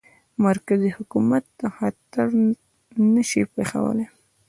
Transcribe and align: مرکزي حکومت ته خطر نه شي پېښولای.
مرکزي 0.45 0.89
حکومت 0.97 1.43
ته 1.57 1.67
خطر 1.77 2.27
نه 3.13 3.23
شي 3.29 3.41
پېښولای. 3.53 4.07